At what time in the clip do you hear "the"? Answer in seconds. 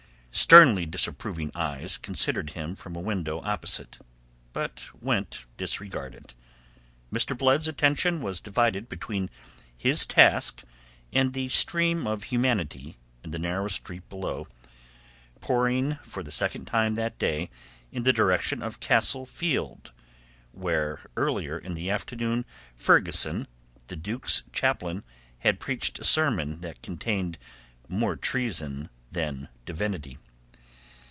11.33-11.49, 13.31-13.39, 16.23-16.31, 21.73-21.89, 23.87-23.97